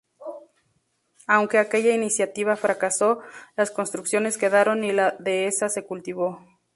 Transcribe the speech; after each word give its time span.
Aunque 1.27 1.59
aquella 1.59 1.93
iniciativa 1.93 2.55
fracasó, 2.55 3.19
las 3.55 3.69
construcciones 3.69 4.39
quedaron 4.39 4.83
y 4.83 4.91
la 4.91 5.11
dehesa 5.19 5.69
se 5.69 5.85
cultivó. 5.85 6.39